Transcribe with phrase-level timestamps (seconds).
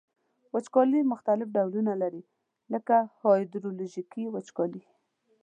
[0.53, 2.23] وچکالي مختلف ډولونه لري
[2.73, 4.83] لکه هایدرولوژیکي وچکالي.